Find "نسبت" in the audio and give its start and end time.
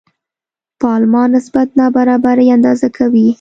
1.35-1.67